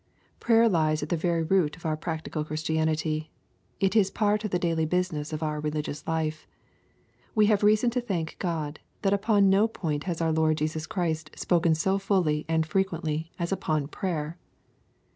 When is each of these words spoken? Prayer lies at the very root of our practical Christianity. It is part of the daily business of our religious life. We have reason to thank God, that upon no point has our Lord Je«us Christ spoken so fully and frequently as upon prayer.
Prayer 0.39 0.67
lies 0.67 1.03
at 1.03 1.09
the 1.09 1.15
very 1.15 1.43
root 1.43 1.75
of 1.75 1.85
our 1.85 1.95
practical 1.95 2.43
Christianity. 2.43 3.29
It 3.79 3.95
is 3.95 4.09
part 4.09 4.43
of 4.43 4.49
the 4.49 4.57
daily 4.57 4.87
business 4.87 5.31
of 5.31 5.43
our 5.43 5.59
religious 5.59 6.07
life. 6.07 6.47
We 7.35 7.45
have 7.45 7.61
reason 7.61 7.91
to 7.91 8.01
thank 8.01 8.37
God, 8.39 8.79
that 9.03 9.13
upon 9.13 9.47
no 9.51 9.67
point 9.67 10.05
has 10.05 10.19
our 10.19 10.31
Lord 10.31 10.57
Je«us 10.57 10.87
Christ 10.87 11.29
spoken 11.35 11.75
so 11.75 11.99
fully 11.99 12.47
and 12.49 12.65
frequently 12.65 13.31
as 13.37 13.51
upon 13.51 13.89
prayer. 13.89 14.39